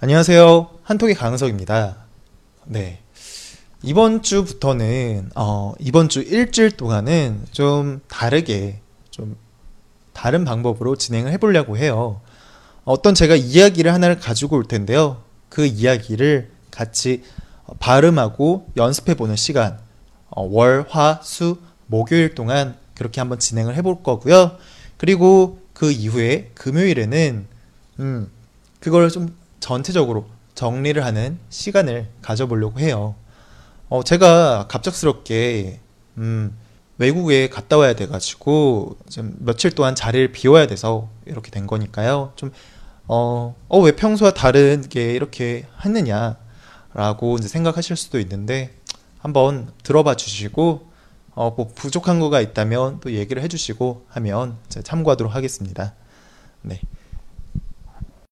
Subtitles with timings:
[0.00, 0.70] 안녕하세요.
[0.84, 1.96] 한톡의 강석입니다.
[2.66, 3.00] 네.
[3.82, 8.80] 이번 주부터는, 어, 이번 주 일주일 동안은 좀 다르게,
[9.10, 9.36] 좀
[10.12, 12.20] 다른 방법으로 진행을 해보려고 해요.
[12.84, 15.24] 어떤 제가 이야기를 하나를 가지고 올 텐데요.
[15.48, 17.24] 그 이야기를 같이
[17.80, 19.80] 발음하고 연습해보는 시간,
[20.30, 24.58] 어, 월, 화, 수, 목요일 동안 그렇게 한번 진행을 해볼 거고요.
[24.96, 27.48] 그리고 그 이후에 금요일에는,
[27.98, 28.30] 음,
[28.78, 33.14] 그걸 좀 전체적으로 정리를 하는 시간을 가져보려고 해요.
[33.88, 35.80] 어, 제가 갑작스럽게,
[36.18, 36.56] 음,
[36.98, 42.32] 외국에 갔다 와야 돼가지고, 좀 며칠 동안 자리를 비워야 돼서 이렇게 된 거니까요.
[42.36, 42.50] 좀,
[43.06, 46.36] 어, 어, 왜 평소와 다르게 이렇게 했느냐,
[46.92, 48.74] 라고 이제 생각하실 수도 있는데,
[49.20, 50.88] 한번 들어봐 주시고,
[51.34, 55.94] 어, 뭐 부족한 거가 있다면 또 얘기를 해주시고 하면 참고하도록 하겠습니다.
[56.62, 56.80] 네.